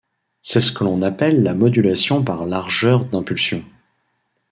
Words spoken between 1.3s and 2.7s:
la modulation par